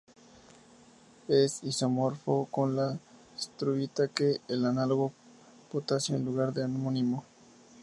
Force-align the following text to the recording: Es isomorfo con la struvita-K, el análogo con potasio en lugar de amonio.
Es 1.27 1.61
isomorfo 1.63 2.47
con 2.49 2.75
la 2.75 2.97
struvita-K, 3.37 4.41
el 4.47 4.65
análogo 4.65 5.09
con 5.69 5.81
potasio 5.81 6.15
en 6.15 6.25
lugar 6.25 6.51
de 6.53 6.63
amonio. 6.63 7.23